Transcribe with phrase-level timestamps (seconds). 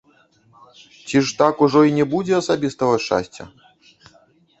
[1.11, 3.43] Ці ж так ужо й не будзе асабістага шчасця?